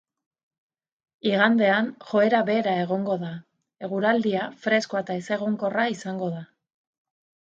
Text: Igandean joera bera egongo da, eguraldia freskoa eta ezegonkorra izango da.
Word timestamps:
Igandean 1.31 1.91
joera 2.13 2.39
bera 2.49 2.73
egongo 2.85 3.17
da, 3.25 3.31
eguraldia 3.89 4.49
freskoa 4.65 5.05
eta 5.07 5.19
ezegonkorra 5.23 5.87
izango 5.99 6.33
da. 6.39 6.43